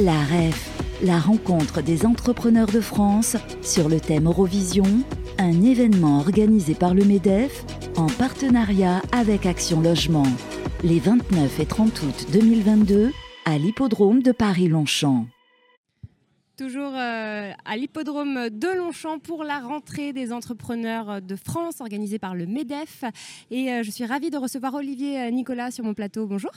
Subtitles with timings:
[0.00, 0.70] La REF,
[1.02, 4.84] la rencontre des entrepreneurs de France sur le thème Eurovision,
[5.38, 7.64] un événement organisé par le MEDEF
[7.96, 10.26] en partenariat avec Action Logement,
[10.84, 13.10] les 29 et 30 août 2022
[13.44, 15.26] à l'hippodrome de Paris-Longchamp.
[16.58, 22.34] Toujours euh, à l'hippodrome de Longchamp pour la rentrée des entrepreneurs de France organisée par
[22.34, 23.04] le MEDEF.
[23.52, 26.26] Et euh, je suis ravie de recevoir Olivier euh, Nicolas sur mon plateau.
[26.26, 26.50] Bonjour.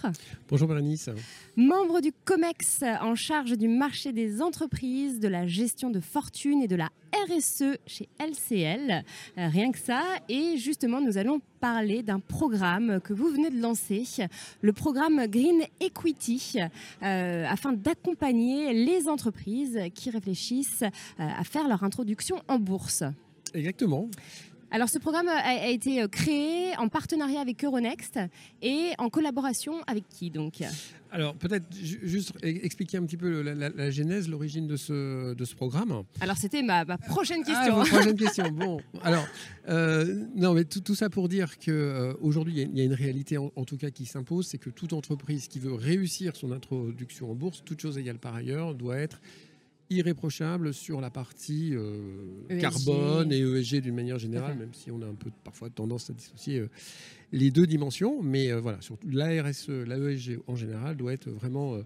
[0.50, 1.12] Bonjour Bérénice.
[1.56, 6.68] Membre du COMEX en charge du marché des entreprises, de la gestion de fortune et
[6.68, 6.90] de la
[7.30, 9.04] RSE chez LCL.
[9.38, 10.02] rien que ça.
[10.30, 14.04] Et justement, nous allons parler d'un programme que vous venez de lancer,
[14.62, 16.58] le programme Green Equity,
[17.02, 23.04] afin d'accompagner les entreprises qui réfléchissent euh, à faire leur introduction en bourse.
[23.54, 24.10] Exactement.
[24.74, 28.18] Alors ce programme a, été euh, créé en partenariat avec Euronext
[28.62, 30.64] et en collaboration avec qui donc?
[31.12, 36.04] Alors peut-être juste expliquer un petit peu la, genèse, l'origine de ce, de ce programme.
[36.22, 37.84] Alors c'était ma, prochaine ah, question.
[37.98, 38.50] prochaine question.
[38.52, 39.28] Bon, alors
[39.68, 43.66] euh, non mais tout, ça pour dire que aujourd'hui il y, a une réalité en,
[43.66, 47.62] tout cas qui s'impose, c'est que toute entreprise qui veut réussir son introduction en bourse,
[47.66, 49.20] toute chose égale par ailleurs, doit être
[49.92, 55.02] irréprochable sur la partie euh, e carbone et ESG d'une manière générale, même si on
[55.02, 56.70] a un peu parfois tendance à dissocier euh,
[57.34, 58.22] les deux dimensions.
[58.24, 61.78] Mais euh, voilà, sur la RSE, la ESG en général doit être vraiment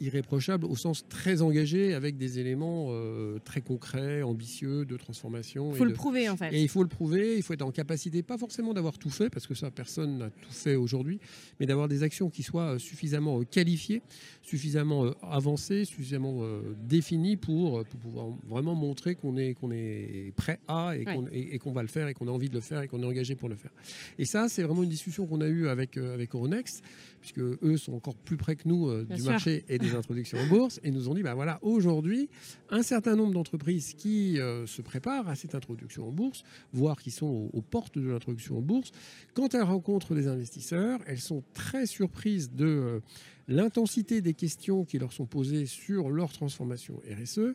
[0.00, 5.70] irréprochable au sens très engagé avec des éléments euh, très concrets, ambitieux de transformation.
[5.70, 6.52] Il faut le prouver en fait.
[6.52, 9.30] Et il faut le prouver, il faut être en capacité, pas forcément d'avoir tout fait,
[9.30, 11.20] parce que ça, personne n'a tout fait aujourd'hui,
[11.58, 14.02] mais d'avoir des actions qui soient euh, suffisamment qualifiées,
[14.42, 16.42] suffisamment avancées, suffisamment
[16.88, 21.88] définies pour, pouvoir vraiment montrer qu'on est, qu'on est prêt à et qu'on va le
[21.88, 23.70] faire et qu'on a envie de le faire et qu'on est engagé pour le faire.
[24.18, 26.82] Et ça, c'est vraiment une discussion qu'on a eue avec, avec Euronext
[27.20, 30.46] puisque eux sont encore plus près que nous euh, du marché et des introductions en
[30.46, 32.28] bourse, et nous ont dit, bah voilà, aujourd'hui,
[32.70, 37.10] un certain nombre d'entreprises qui euh, se préparent à cette introduction en bourse, voire qui
[37.10, 38.92] sont aux, portes de l'introduction en bourse,
[39.34, 43.00] quand elles rencontrent des investisseurs, elles sont très surprises de euh,
[43.48, 47.54] l'intensité des questions qui leur sont posées sur leur transformation RSE,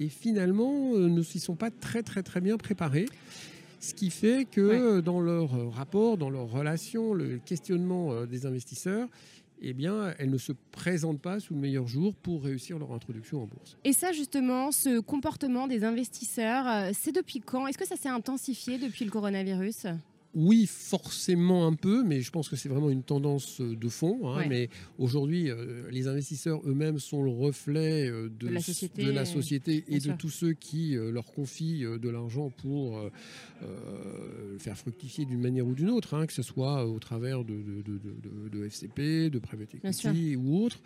[0.00, 3.06] et finalement ne s'y sont pas très très très bien préparées.
[3.84, 8.46] Ce qui fait que dans leur euh, rapport, dans leur relation, le questionnement euh, des
[8.46, 9.08] investisseurs,
[9.60, 13.42] eh bien, elles ne se présentent pas sous le meilleur jour pour réussir leur introduction
[13.42, 13.76] en bourse.
[13.84, 17.66] Et ça, justement, ce comportement des investisseurs, euh, c'est depuis quand?
[17.66, 19.86] Est-ce que ça s'est intensifié depuis le coronavirus?
[20.34, 24.28] Oui, forcément un peu, mais je pense que c'est vraiment une tendance euh, de fond.
[24.28, 24.68] Hein, mais
[24.98, 30.30] aujourd'hui, euh, les investisseurs eux-mêmes sont le reflet euh, de, la société, et de tous
[30.30, 33.00] ceux qui leur confient de l'argent pour
[34.58, 37.54] faire fructifier d'une manière ou d'une autre, hein, que ce soit au travers de,
[38.52, 40.80] de FCP, de private equity ou autre.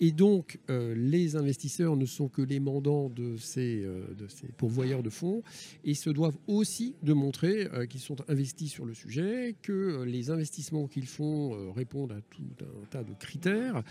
[0.00, 5.10] Et donc, les investisseurs ne sont que les mandants de ces, de ces pourvoyeurs de
[5.10, 5.42] fonds
[5.84, 10.30] et se doivent aussi de montrer qu'ils sont investis sur le sujet, que euh, les
[10.30, 13.82] investissements qu'ils font euh, répondent à tout un tas de critères,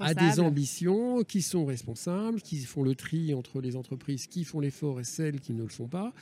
[0.00, 4.60] à des ambitions, qui sont responsables, qui font le tri entre les entreprises qui font
[4.60, 6.12] l'effort et celles qui ne le font pas,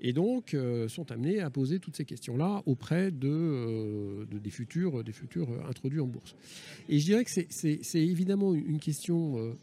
[0.00, 5.12] et donc euh, sont amenés à poser toutes ces questions-là auprès de, des, futurs, des
[5.12, 6.34] futurs introduits en bourse.
[6.88, 9.54] Et je dirais que c'est évidemment une question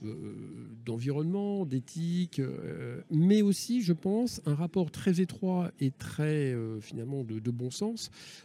[0.86, 2.42] d'environnement, d'éthique,
[3.12, 7.99] mais aussi, je pense, un rapport très étroit et très finalement de, de bon sens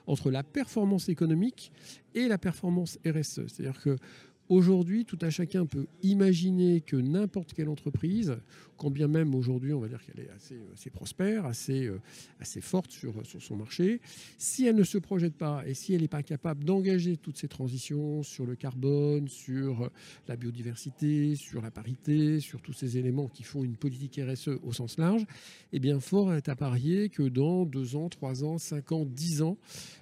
[0.07, 1.73] entre la performance économique
[2.15, 3.47] et la performance RSE.
[3.49, 3.97] C'est-à-dire que
[4.51, 8.37] Aujourd'hui, tout à chacun peut imaginer que n'importe quelle entreprise,
[8.77, 12.01] quand bien même aujourd'hui on va dire qu'elle est assez, prospère, assez, euh,
[12.61, 14.01] forte sur, son marché,
[14.39, 17.49] si elle ne se projette pas et si elle n'est pas capable d'engager toutes ces
[17.49, 19.91] transitions sur le carbone, sur
[20.29, 24.73] la biodiversité, sur la parité, sur tous ces éléments qui font une politique RSE au
[24.73, 25.25] sens large,
[25.73, 29.43] eh bien fort est à parier que dans deux ans, trois ans, cinq ans, dix
[29.43, 29.57] ans,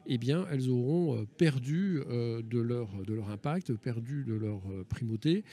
[0.06, 2.88] eh bien elles auront euh, perdu euh, de, leur,
[3.30, 5.44] impact, perdu de leur euh, primauté.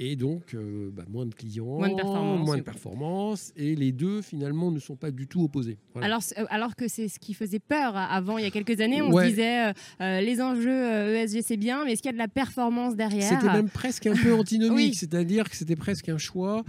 [0.00, 4.78] Et donc, euh, bah, moins de clients, moins de performance, Et les deux, finalement, ne
[4.78, 5.76] sont pas du tout opposés.
[6.00, 9.02] Alors, euh, alors que c'est ce qui faisait peur avant, il y a quelques années,
[9.02, 12.94] on disait les enjeux ESG, c'est bien, mais est-ce qu'il y a de la performance
[12.94, 16.64] derrière C'était même presque un peu antinomique, c'est-à-dire que c'était presque un choix.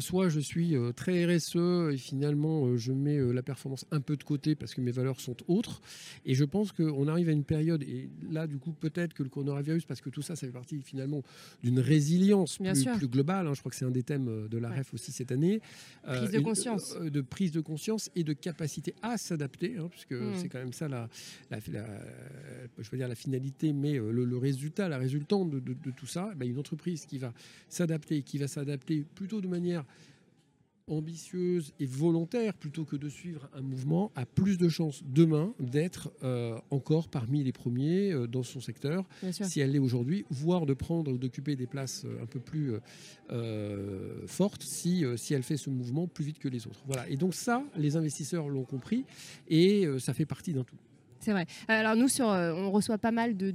[0.00, 4.54] soit je suis très RSE et finalement, je mets la performance un peu de côté
[4.54, 5.82] parce que mes valeurs sont autres.
[6.24, 9.28] Et je pense qu'on arrive à une période, et là, du coup, peut-être que le
[9.28, 11.22] coronavirus, parce que tout ça, ça fait partie finalement
[11.62, 13.46] d'une résilience plus, globale.
[13.46, 13.54] Hein.
[13.54, 15.60] je crois que c'est un des thèmes de la REF aussi cette année.
[16.04, 16.96] Prise de conscience.
[16.98, 20.34] de prise de conscience et de capacité à s'adapter, hein, puisque hmm.
[20.36, 21.08] c'est quand même ça la,
[21.50, 26.58] je veux dire la finalité, mais le, résultat, la résultante de, tout ça, ben, une
[26.58, 27.32] entreprise qui va
[27.68, 29.84] s'adapter, qui va s'adapter plutôt de manière
[30.88, 36.12] ambitieuse et volontaire plutôt que de suivre un mouvement a plus de chances demain d'être
[36.22, 40.74] euh, encore parmi les premiers euh, dans son secteur si elle l'est aujourd'hui, voire de
[40.74, 42.72] prendre ou d'occuper des places euh, un peu plus
[44.26, 46.82] fortes si, si elle fait ce mouvement plus vite que les autres.
[46.86, 47.08] Voilà.
[47.08, 49.04] Et donc ça, les investisseurs l'ont compris
[49.48, 50.76] et ça fait partie d'un tout.
[51.22, 51.46] C'est vrai.
[51.68, 53.52] Alors nous, sur, euh, on reçoit pas mal de,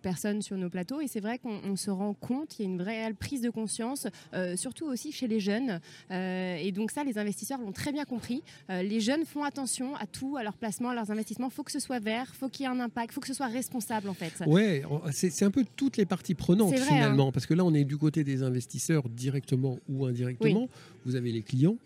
[0.00, 2.78] personnes sur nos plateaux et c'est vrai qu'on se rend compte qu'il y a une
[2.78, 5.80] vraie prise de conscience, euh, surtout aussi chez les jeunes.
[6.10, 8.42] Euh, et donc ça, les investisseurs l'ont très bien compris.
[8.68, 11.48] les jeunes font attention à tout, à leur placement, à leurs investissements.
[11.48, 13.20] Il faut que ce soit vert, il faut qu'il y ait un impact, il faut
[13.20, 14.32] que ce soit responsable en fait.
[14.46, 14.82] Oui,
[15.12, 16.84] c'est un peu toutes les parties prenantes hein.
[16.86, 20.68] finalement, parce que là, on est du côté des investisseurs directement ou indirectement.
[21.04, 21.76] Vous avez les clients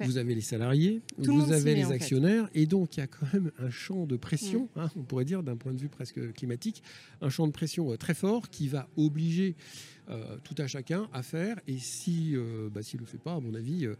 [0.00, 3.50] vous avez les salariés, vous avez les actionnaires, et donc il y a quand même
[3.58, 4.80] un champ de pression, mm.
[4.80, 6.82] hein, on pourrait dire d'un point de vue presque climatique,
[7.20, 9.54] un champ de pression euh, très fort qui va obliger
[10.10, 13.34] euh, tout à chacun à faire, et si, euh, bah, s'il ne le fait pas,
[13.34, 13.94] à mon avis, euh,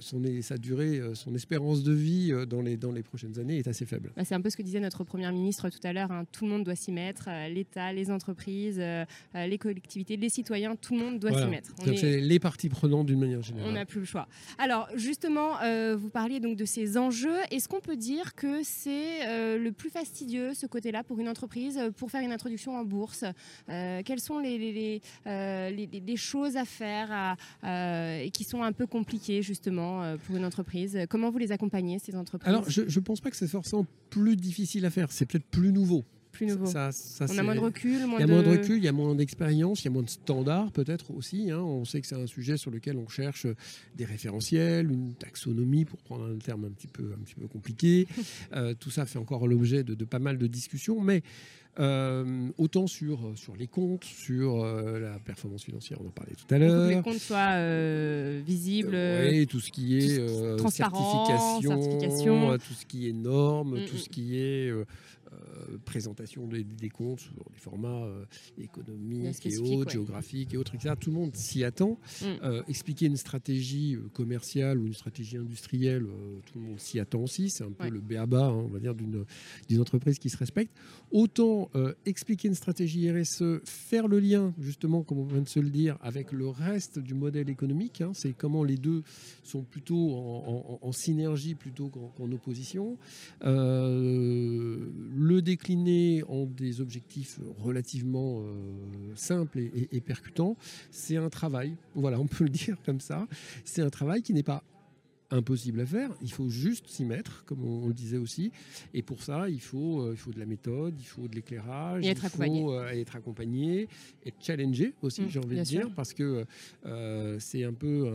[0.00, 3.58] son, sa durée, euh, son espérance de vie euh, dans les, dans les prochaines années
[3.58, 4.12] est assez faible.
[4.16, 6.24] Bah, c'est un peu ce que disait notre Première ministre tout à l'heure, hein.
[6.32, 8.82] tout le monde doit s'y mettre, l'État, les entreprises,
[9.34, 11.72] les collectivités, les citoyens, tout le monde doit s'y mettre.
[11.96, 13.70] C'est les parties prenantes d'une manière générale.
[13.70, 14.28] On n'a plus le choix.
[14.58, 15.54] Alors justement,
[15.96, 17.38] vous parliez donc de ces enjeux.
[17.50, 22.10] Est-ce qu'on peut dire que c'est le plus fastidieux, ce côté-là, pour une entreprise, pour
[22.10, 23.24] faire une introduction en bourse
[23.66, 29.57] Quelles sont les, les, les, choses à faire et qui sont un peu compliquées justement?
[29.58, 33.20] Justement euh, pour une entreprise Comment vous les accompagnez, ces entreprises Alors, je ne pense
[33.20, 36.04] pas que c'est forcément plus difficile à faire, c'est peut-être plus nouveau.
[36.30, 36.66] Plus nouveau.
[36.66, 36.90] Ça,
[37.28, 38.92] on a moins de recul, moins il y a moins de recul, il y a
[38.92, 41.50] moins d'expérience, il y a moins de standards peut-être aussi.
[41.50, 41.58] Hein.
[41.58, 43.46] On sait que c'est un sujet sur lequel on cherche
[43.96, 48.06] des référentiels, une taxonomie pour prendre un terme un petit peu, un petit peu compliqué.
[48.54, 51.22] Euh, tout ça fait encore l'objet de, de, pas mal de discussions, mais
[51.78, 56.52] euh, autant sur, sur les comptes, sur euh, la performance financière, on en parlait tout
[56.52, 56.88] à l'heure.
[56.88, 58.98] Que les comptes soient euh, visibles.
[59.30, 60.18] oui, tout ce qui est
[60.68, 63.98] certification, tout ce qui est normes, mm, tout mm.
[63.98, 64.72] ce qui est
[65.84, 68.08] présentation des, comptes sur des formats
[68.56, 70.94] économiques et autres, géographiques et autres, etc.
[70.98, 71.98] Tout le monde s'y attend.
[72.22, 72.62] Mm.
[72.66, 76.06] expliquer une stratégie commerciale ou une stratégie industrielle,
[76.46, 77.50] tout le monde s'y attend aussi.
[77.50, 80.74] C'est un peu le béaba, hein, on va dire, d'une entreprise qui se respecte.
[81.12, 85.60] Autant euh, expliquer une stratégie RSE, faire le lien, justement, comme on vient de se
[85.60, 88.00] le dire, avec le reste du modèle économique.
[88.00, 88.12] Hein.
[88.14, 89.02] c'est comment les deux
[89.42, 90.12] sont plutôt
[90.82, 92.96] en, synergie plutôt qu'en opposition.
[93.44, 98.42] Euh, le décliner en des objectifs relativement euh,
[99.14, 100.56] simples et, et percutants,
[100.90, 101.76] c'est un travail.
[101.94, 103.28] Voilà, on peut le dire comme ça.
[103.64, 104.64] C'est un travail qui n'est pas
[105.30, 106.10] impossible à faire.
[106.22, 108.50] Il faut juste s'y mettre, comme on, le disait aussi.
[108.94, 112.04] Et pour ça, il faut, euh, il faut de la méthode, il faut de l'éclairage,
[112.04, 113.88] il faut euh, être accompagné,
[114.24, 116.44] être challengé aussi, mmh, j'ai envie de dire, parce que
[116.86, 118.10] euh, c'est un peu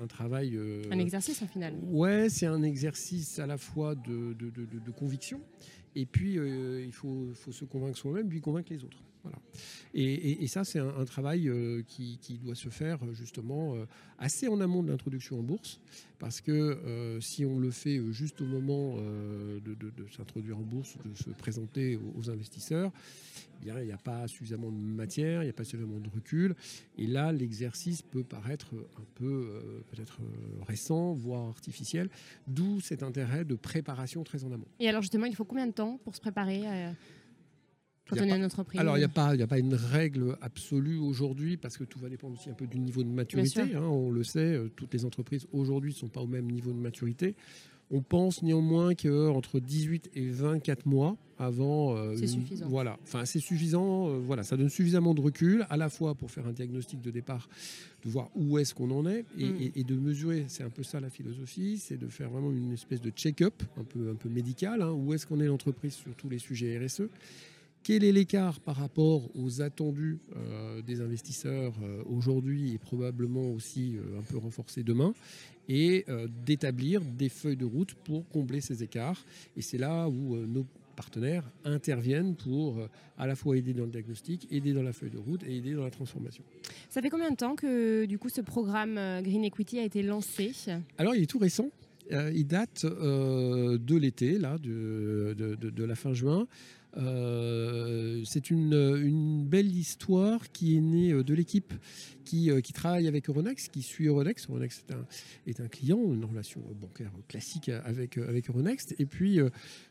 [0.00, 0.58] un, travail.
[0.90, 1.74] un exercice en final.
[1.84, 5.40] Ouais, c'est un exercice à la fois de, de, de, conviction,
[5.94, 8.98] et puis il faut, faut se convaincre soi-même, puis convaincre les autres.
[9.94, 11.50] Et, ça, c'est un, travail
[11.88, 13.76] qui, qui, doit se faire justement
[14.18, 15.80] assez en amont de l'introduction en bourse,
[16.18, 19.76] parce que euh, si on le fait euh, juste au moment euh, de,
[20.16, 22.90] s'introduire en bourse, de se présenter aux, investisseurs,
[23.60, 26.08] eh bien, il n'y a pas suffisamment de matière, il n'y a pas suffisamment de
[26.08, 26.54] recul.
[26.98, 30.18] Et là, l'exercice peut paraître un peu peut-être
[30.66, 32.10] récent, voire artificiel,
[32.46, 34.66] d'où cet intérêt de préparation très en amont.
[34.78, 36.64] Et alors justement, il faut combien de temps pour se préparer
[38.08, 40.98] quand on est une entreprise Alors, il n'y a, pas, a pas une règle absolue
[40.98, 43.60] aujourd'hui parce que tout va dépendre aussi un peu du niveau de maturité.
[43.60, 46.72] Hein, on le sait, euh, toutes les entreprises aujourd'hui ne sont pas au même niveau
[46.72, 47.34] de maturité.
[47.90, 51.96] On pense néanmoins qu'entre 18 et 24 mois avant.
[51.96, 52.66] Euh, c'est suffisant.
[52.68, 54.08] Voilà, enfin, c'est suffisant.
[54.08, 57.12] Euh, voilà, ça donne suffisamment de recul à la fois pour faire un diagnostic de
[57.12, 57.48] départ,
[58.04, 59.70] de voir où est-ce qu'on en est et, mm.
[59.76, 60.46] et, de mesurer.
[60.48, 63.84] C'est un peu ça la philosophie, c'est de faire vraiment une espèce de check-up un
[63.84, 64.82] peu, un peu médical.
[64.82, 67.02] Hein, où est-ce qu'on est l'entreprise sur tous les sujets RSE
[67.86, 73.94] quel est l'écart par rapport aux attendus euh, des investisseurs euh, aujourd'hui et probablement aussi
[73.96, 75.14] euh, un peu renforcés demain
[75.68, 76.04] et
[76.44, 79.24] d'établir des feuilles de route pour combler ces écarts?
[79.56, 80.64] Et c'est là où nos
[80.94, 82.78] partenaires interviennent pour
[83.18, 85.74] à la fois aider dans le diagnostic, aider dans la feuille de route et aider
[85.74, 86.44] dans la transformation.
[86.88, 90.52] Ça fait combien de temps que du coup ce programme Green Equity a été lancé?
[90.98, 91.68] Alors il est tout récent.
[92.12, 96.46] il date de l'été, là, de, de, la fin juin.
[96.96, 101.72] C'est une, belle histoire qui est née de l'équipe
[102.24, 104.48] qui, qui, travaille avec Euronext, qui suit Euronext.
[104.48, 104.92] Euronext
[105.46, 108.94] est un, client, une relation bancaire classique avec, avec Euronext.
[108.98, 109.38] Et puis,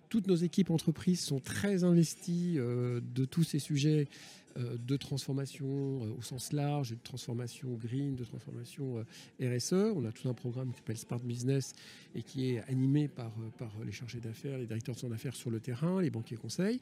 [0.09, 6.17] toutes nos équipes entreprises sont très investies de tous ces sujets euh, de transformation euh,
[6.17, 9.03] au sens large, de transformation green, de transformation
[9.41, 9.74] euh, RSE.
[9.74, 11.74] On a tout un programme qui s'appelle Smart Business
[12.13, 15.50] et qui est animé par, par les chargés d'affaires, les directeurs de son affaires sur
[15.50, 16.79] le terrain, les banquiers conseils.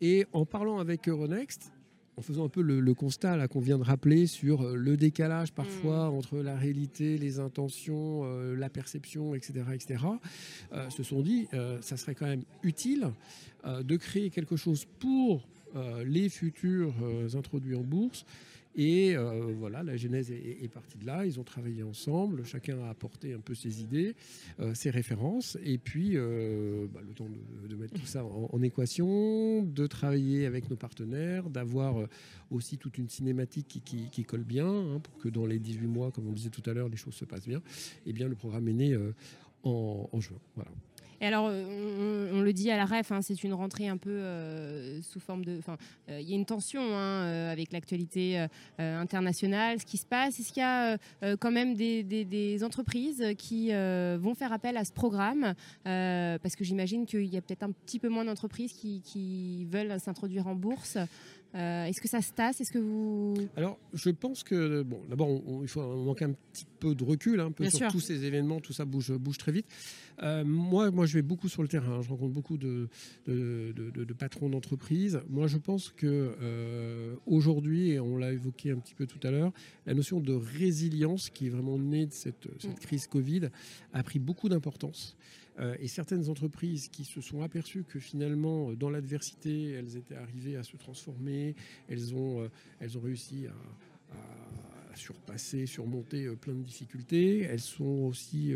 [0.00, 1.72] Et en parlant avec Euronext,
[2.16, 6.14] en faisant un peu le, constat qu'on vient de rappeler sur le décalage parfois mm.
[6.14, 10.04] entre la réalité, les intentions, la perception, etc., etc.,
[10.88, 11.46] se sont dit,
[11.82, 13.10] ça serait quand même utile
[13.66, 15.55] de créer quelque chose pour euh,
[16.04, 18.24] les futurs euh, introduits en bourse.
[18.78, 21.24] Et euh, voilà, la genèse est, partie de là.
[21.24, 22.44] Ils ont travaillé ensemble.
[22.44, 24.14] Chacun a apporté un peu ses idées,
[24.74, 25.56] ses références.
[25.64, 27.26] Et puis, bah, le temps
[27.70, 32.06] de, mettre tout ça en, équation, de travailler avec nos partenaires, d'avoir
[32.50, 36.28] aussi toute une cinématique qui, colle bien, hein, pour que dans les 18 mois, comme
[36.28, 37.62] on disait tout à l'heure, les choses se passent bien.
[38.04, 38.98] Et bien, le programme est né
[39.62, 40.38] en, en juin.
[40.54, 40.70] Voilà.
[41.20, 44.10] Et alors, euh, on, le dit à la ref, hein, c'est une rentrée un peu
[44.10, 45.60] euh, sous forme de.
[46.08, 48.46] Euh, il y a une tension hein, avec l'actualité
[48.78, 50.38] internationale, ce qui se passe.
[50.38, 50.98] Est-ce qu'il y a
[51.36, 55.54] quand même des, entreprises qui vont faire appel à ce programme
[55.84, 60.46] Parce que j'imagine qu'il y a peut-être un petit peu moins d'entreprises qui veulent s'introduire
[60.46, 60.98] en bourse.
[61.56, 62.60] Euh, est-ce que ça se tasse?
[62.60, 66.94] Est-ce que vous Alors, je pense que bon, d'abord, il faut manquer un petit peu
[66.94, 69.66] de recul, hein, un peu sur tous ces événements, tout ça bouge, bouge très vite.
[70.22, 72.02] Euh, moi, moi, je vais beaucoup sur le terrain.
[72.02, 72.88] Je rencontre beaucoup de,
[73.26, 75.20] de, patrons d'entreprises.
[75.28, 79.30] Moi, je pense que euh, aujourd'hui, et on l'a évoqué un petit peu tout à
[79.30, 79.52] l'heure,
[79.86, 82.86] la notion de résilience qui est vraiment née de cette, cette mm.
[82.86, 83.48] crise Covid
[83.94, 85.16] a pris beaucoup d'importance.
[85.58, 90.16] Euh, et certaines entreprises qui se sont aperçues que finalement, euh, dans l'adversité, elles étaient
[90.16, 91.54] arrivées à se transformer,
[91.88, 92.48] elles ont, euh,
[92.80, 93.52] elles ont réussi à,
[94.94, 97.42] surpasser, surmonter plein de difficultés.
[97.42, 98.54] Elles sont aussi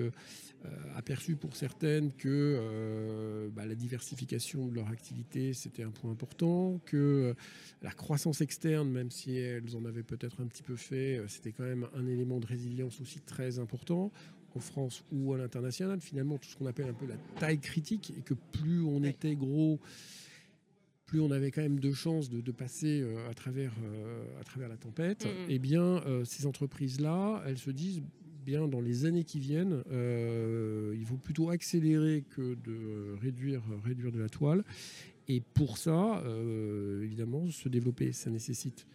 [0.96, 7.34] aperçues pour certaines que bah, la diversification de leur activité, c'était un point important, que
[7.82, 11.64] la croissance externe, même si elles en avaient peut-être un petit peu fait, c'était quand
[11.64, 14.10] même un élément de résilience aussi très important
[14.54, 18.12] en France ou à l'international, finalement, tout ce qu'on appelle un peu la taille critique,
[18.18, 19.80] et que plus on était gros,
[21.10, 24.68] plus on avait quand même de chances de, passer euh, à, travers, euh, à travers
[24.68, 25.46] la tempête, mm-hmm.
[25.48, 28.00] eh bien, euh, ces entreprises-là, elles se disent,
[28.46, 34.18] bien dans les années qui viennent, il faut plutôt accélérer que de réduire, réduire de
[34.18, 34.64] la toile.
[35.28, 36.24] Et pour ça,
[37.02, 38.86] évidemment, se développer, ça nécessite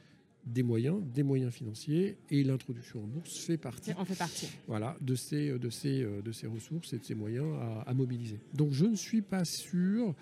[0.46, 4.48] des moyens, des moyens financiers, et l'introduction en bourse fait partie, On fait partie.
[4.68, 7.48] Voilà, de, ces, de, ces, de ces ressources et de ces moyens
[7.86, 8.40] à, mobiliser.
[8.54, 10.14] Donc je ne suis pas sûr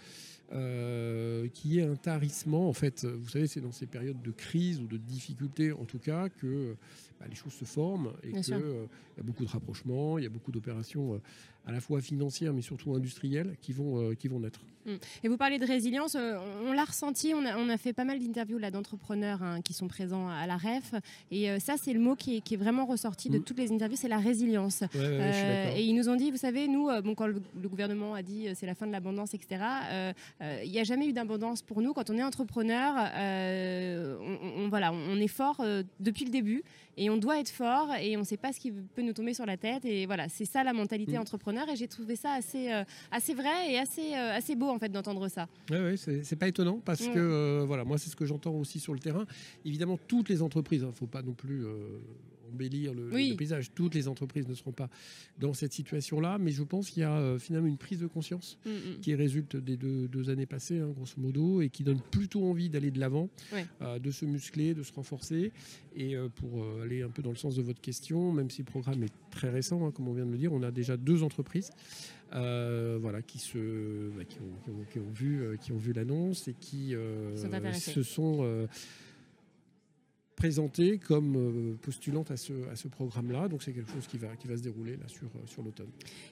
[0.51, 2.69] euh, qu'il y ait un tarissement.
[2.69, 5.97] En fait, vous savez, c'est dans ces périodes de crise ou de difficulté, en tout
[5.99, 6.75] cas, que
[7.19, 8.85] bah, les choses se forment et qu'il euh,
[9.17, 11.17] y a beaucoup de rapprochements, il y a beaucoup d'opérations euh,
[11.65, 14.61] à la fois financières mais surtout industrielles qui vont, qui vont naître.
[14.85, 14.91] Mm.
[15.23, 18.59] Et vous parlez de résilience, euh, on l'a ressenti, on a, fait pas mal d'interviews
[18.59, 20.93] d'entrepreneurs hein, qui sont présents à la REF,
[21.31, 23.43] et euh, ça c'est le mot qui est, vraiment ressorti de mm.
[23.43, 24.83] toutes les interviews, c'est la résilience.
[24.95, 28.47] Euh, et ils nous ont dit, vous savez, nous, bon, quand le, gouvernement a dit
[28.53, 29.63] c'est la fin de l'abondance, etc.,
[30.63, 31.93] il n'y a jamais eu d'abondance pour nous.
[31.93, 32.93] Quand on est entrepreneur,
[34.73, 35.63] voilà, on est fort
[35.99, 36.63] depuis le début,
[36.97, 39.33] et on doit être fort, et on ne sait pas ce qui peut nous tomber
[39.33, 41.21] sur la tête, et voilà, c'est ça la mentalité mm.
[41.21, 42.71] entrepreneur, et j'ai trouvé ça assez,
[43.11, 45.47] assez vrai et assez, assez beau en fait d'entendre ça.
[45.69, 48.79] Oui, ouais, c'est pas étonnant parce que euh, voilà, moi c'est ce que j'entends aussi
[48.79, 49.25] sur le terrain.
[49.65, 51.99] Évidemment, toutes les entreprises, il hein, ne faut pas non plus euh,
[52.53, 53.71] embellir le, paysage.
[53.73, 54.89] Toutes les entreprises ne seront pas
[55.39, 58.57] dans cette situation-là, mais je pense qu'il y a euh, finalement une prise de conscience
[58.65, 58.99] mm, mm.
[59.01, 62.91] qui résulte des deux, années passées, hein, grosso modo, et qui donne plutôt envie d'aller
[62.91, 63.29] de l'avant,
[63.81, 65.51] de se muscler, de se renforcer.
[65.95, 69.03] Et pour aller un peu dans le sens de votre question, même si le programme
[69.03, 71.71] est très récent, hein, comme on vient de le dire, on a déjà deux entreprises
[72.35, 74.39] euh, voilà, qui, se, bah, qui,
[74.99, 77.35] ont, vu, euh, qui ont vu l'annonce et qui euh,
[77.73, 78.67] se sont
[80.43, 83.47] présentée comme euh, postulante à ce, à ce programme-là.
[83.47, 85.87] Donc c'est quelque chose qui va, qui va se dérouler là sur, euh, sur l'automne.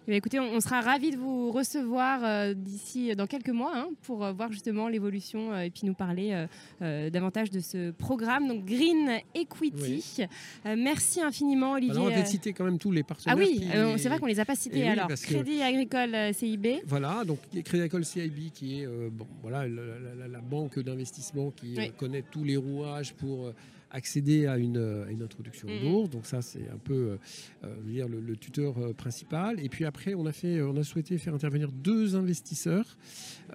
[0.05, 4.29] Eh écoutez, on, sera ravis de vous recevoir euh, d'ici dans quelques mois hein, pour
[4.33, 6.45] voir justement l'évolution et puis nous parler
[6.81, 10.25] davantage de ce programme, donc Green Equity.
[10.65, 11.95] merci infiniment Olivier.
[11.95, 13.37] Alors, on va citer quand même tous les partenaires.
[13.37, 13.65] Ah oui,
[13.97, 14.87] c'est vrai qu'on les a pas cités.
[14.87, 16.81] alors Crédit Agricole CIB.
[16.85, 22.43] Voilà, donc Crédit Agricole CIB qui est bon, voilà, la, banque d'investissement qui connaît tous
[22.43, 23.53] les rouages pour
[23.91, 24.77] accéder à une,
[25.21, 26.10] introduction en bourse.
[26.10, 27.17] Donc ça, c'est un peu
[27.86, 29.60] dire, le, tuteur principal.
[29.63, 32.98] Et puis après, on a, fait, on a souhaité faire intervenir deux investisseurs,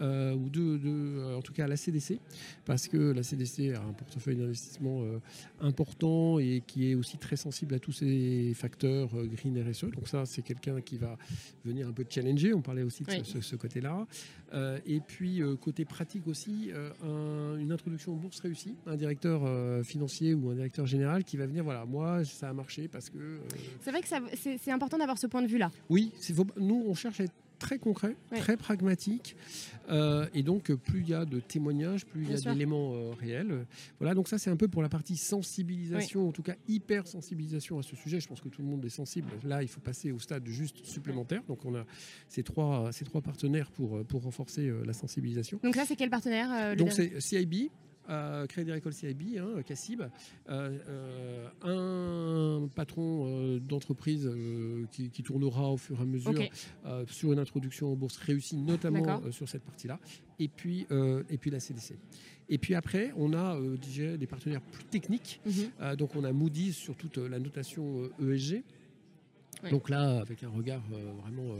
[0.00, 2.20] ou deux, en tout cas la CDC,
[2.64, 5.02] parce que la CDC a un portefeuille d'investissement
[5.60, 9.90] important et qui est aussi très sensible à tous ces facteurs green RSE.
[9.90, 11.16] Donc ça, c'est quelqu'un qui va
[11.64, 12.54] venir un peu challenger.
[12.54, 14.06] On parlait aussi de ce, côté-là.
[14.52, 18.74] Euh, et puis, euh, côté pratique aussi, euh, une introduction en bourse réussie.
[18.86, 19.42] Un directeur
[19.84, 23.40] financier ou un directeur général qui va venir, voilà, moi, ça a marché parce que...
[23.82, 24.08] C'est vrai que
[24.58, 25.70] c'est important d'avoir ce point de vue-là.
[25.88, 26.12] Oui,
[26.56, 29.36] nous, on cherche à être très concret, très pragmatique.
[29.88, 33.12] Euh, et donc, plus il y a de témoignages, plus il y a d'éléments euh,
[33.18, 33.66] réels.
[33.98, 37.78] Voilà, donc ça, c'est un peu pour la partie sensibilisation, en tout cas hyper sensibilisation
[37.78, 38.20] à ce sujet.
[38.20, 39.28] Je pense que tout le monde est sensible.
[39.44, 41.42] Là, il faut passer au stade juste supplémentaire.
[41.48, 41.84] Donc, on a
[42.28, 45.60] ces trois, ces trois partenaires pour, pour renforcer euh, la sensibilisation.
[45.62, 47.70] Donc là, c'est quel partenaire Donc, c'est CIB,
[48.08, 50.02] euh, Crédit Agricole CIB, hein, Cassib,
[50.48, 50.78] euh,
[51.64, 54.30] euh, un patron d'entreprise
[54.92, 56.42] qui, tournera au fur et à mesure
[57.08, 59.98] sur une introduction en bourse réussie, notamment sur cette partie-là,
[60.38, 60.86] et puis,
[61.30, 61.96] et puis la CDC.
[62.48, 65.40] Et puis après, on a des partenaires plus techniques.
[65.44, 65.96] Mhm.
[65.96, 68.62] donc on a Moody's sur toute la notation ESG.
[69.70, 70.82] Donc là, avec un regard
[71.22, 71.56] vraiment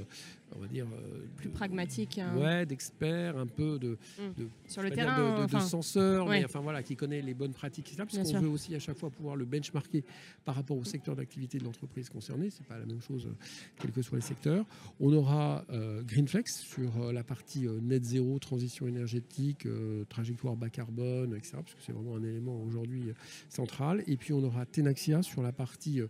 [0.55, 2.37] on va dire euh, plus pragmatique hein.
[2.37, 4.45] ouais d'experts un peu de, mm.
[4.69, 8.05] sur le terrain de, censeurs mais enfin voilà qui connaît les bonnes pratiques etc.
[8.05, 10.05] parce qu'on veut aussi à chaque fois pouvoir le benchmarker
[10.45, 13.35] par rapport au secteur d'activité de l'entreprise concernée c'est pas la même chose euh,
[13.81, 14.65] quels que soient les secteurs
[15.01, 19.67] on aura euh, Greenflex sur la partie net zéro transition énergétique
[20.09, 23.13] trajectoire bas carbone etc parce que c'est vraiment un élément aujourd'hui
[23.49, 26.03] central et puis on aura Tenaxia sur la partie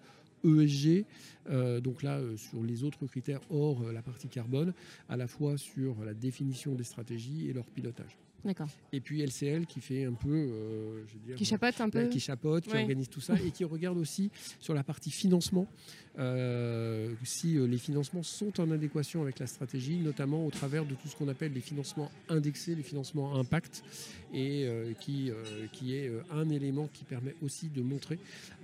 [0.46, 1.04] ESG,
[1.50, 4.72] euh, donc là euh, sur les autres critères hors euh, la partie carbone,
[5.08, 8.18] à la fois sur la définition des stratégies et leur pilotage.
[8.46, 8.68] D'accord.
[8.92, 11.04] Et puis LCL qui fait un peu,
[11.36, 14.72] qui chapote un peu, qui chapote, qui organise tout ça et qui regarde aussi sur
[14.72, 15.66] la partie financement
[16.18, 20.94] euh, si euh, les financements sont en adéquation avec la stratégie, notamment au travers de
[20.94, 23.82] tout ce qu'on appelle les financements indexés, les financements impact,
[24.32, 25.30] et euh, qui,
[25.72, 28.18] qui est un élément qui permet aussi de montrer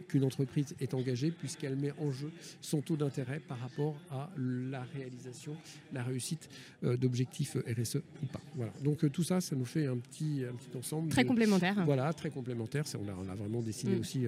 [0.08, 4.82] qu'une entreprise est engagée puisqu'elle met en jeu son taux d'intérêt par rapport à la
[4.94, 5.54] réalisation,
[5.92, 6.48] la réussite
[6.82, 8.40] d'objectifs RSE ou pas.
[8.54, 8.72] Voilà.
[8.82, 11.08] Donc tout ça, ça nous fait un petit, un petit ensemble.
[11.08, 11.82] Très complémentaire.
[11.84, 12.84] Voilà, très complémentaire.
[12.94, 14.00] On a, on a vraiment décidé mm.
[14.00, 14.26] aussi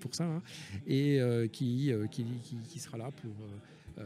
[0.00, 0.24] pour ça.
[0.24, 0.42] Hein.
[0.86, 1.20] et
[1.52, 4.04] qui, qui, qui qui sera là pour euh, euh,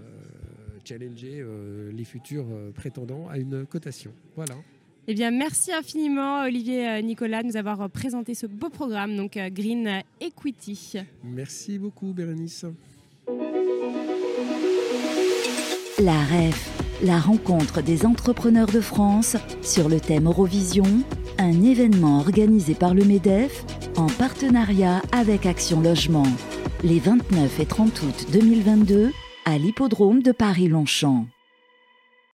[0.84, 4.12] challenger euh, les futurs prétendants à une cotation.
[4.34, 4.54] Voilà.
[5.08, 10.02] Eh bien, merci infiniment, Olivier Nicolas, de nous avoir présenté ce beau programme, donc Green
[10.20, 10.94] Equity.
[11.22, 12.66] Merci beaucoup, Bérénice.
[16.00, 20.84] La REF, la rencontre des entrepreneurs de France sur le thème Eurovision,
[21.38, 23.64] un événement organisé par le MEDEF
[23.96, 26.26] en partenariat avec Action Logement
[26.82, 29.12] les 29 et 30 août 2022
[29.44, 31.26] à l'hippodrome de Paris-Longchamp.